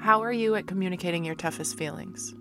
[0.00, 2.32] How are you at communicating your toughest feelings?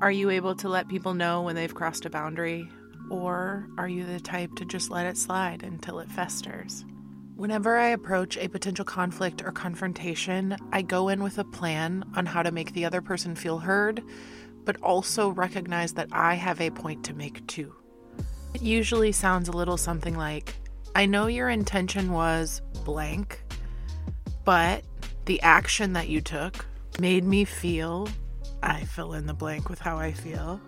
[0.00, 2.68] Are you able to let people know when they've crossed a boundary?
[3.10, 6.84] Or are you the type to just let it slide until it festers?
[7.34, 12.26] Whenever I approach a potential conflict or confrontation, I go in with a plan on
[12.26, 14.00] how to make the other person feel heard,
[14.64, 17.74] but also recognize that I have a point to make too.
[18.54, 20.54] It usually sounds a little something like
[20.94, 23.42] I know your intention was blank,
[24.44, 24.84] but
[25.24, 26.64] the action that you took
[27.00, 28.08] made me feel.
[28.62, 30.60] I fill in the blank with how I feel.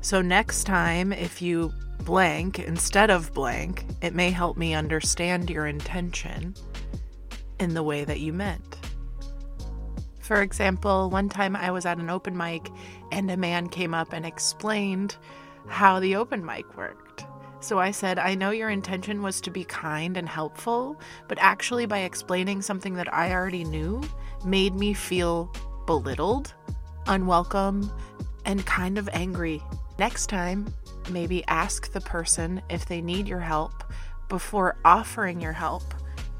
[0.00, 1.72] So next time, if you
[2.04, 6.54] blank instead of blank, it may help me understand your intention
[7.58, 8.78] in the way that you meant.
[10.20, 12.68] For example, one time I was at an open mic
[13.12, 15.16] and a man came up and explained
[15.68, 17.24] how the open mic worked.
[17.60, 21.86] So I said, I know your intention was to be kind and helpful, but actually,
[21.86, 24.02] by explaining something that I already knew,
[24.44, 25.52] made me feel
[25.86, 26.52] belittled,
[27.06, 27.90] unwelcome,
[28.44, 29.62] and kind of angry.
[29.98, 30.72] Next time,
[31.10, 33.84] maybe ask the person if they need your help
[34.28, 35.82] before offering your help.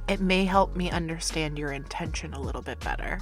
[0.08, 3.20] It may help me understand your intention a little bit better.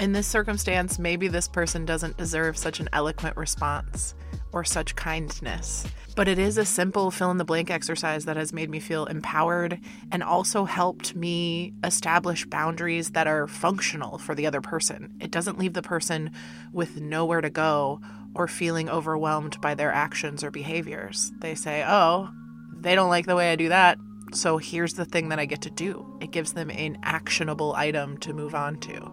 [0.00, 4.14] In this circumstance, maybe this person doesn't deserve such an eloquent response
[4.52, 5.86] or such kindness.
[6.16, 9.06] But it is a simple fill in the blank exercise that has made me feel
[9.06, 9.78] empowered
[10.10, 15.14] and also helped me establish boundaries that are functional for the other person.
[15.20, 16.32] It doesn't leave the person
[16.72, 18.00] with nowhere to go
[18.34, 21.30] or feeling overwhelmed by their actions or behaviors.
[21.38, 22.30] They say, oh,
[22.72, 23.98] they don't like the way I do that.
[24.32, 26.04] So here's the thing that I get to do.
[26.20, 29.10] It gives them an actionable item to move on to.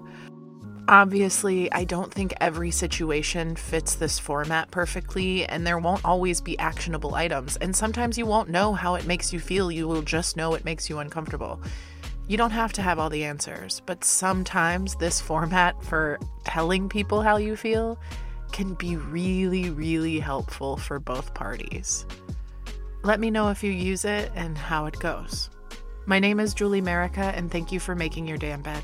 [0.87, 6.59] Obviously, I don't think every situation fits this format perfectly, and there won't always be
[6.59, 7.57] actionable items.
[7.57, 10.63] And sometimes you won't know how it makes you feel, you will just know it
[10.63, 11.59] makes you uncomfortable.
[12.27, 17.23] You don't have to have all the answers, but sometimes this format for telling people
[17.23, 17.97] how you feel
[18.51, 22.05] can be really, really helpful for both parties.
[23.03, 25.49] Let me know if you use it and how it goes.
[26.05, 28.83] My name is Julie Merica, and thank you for making your damn bed.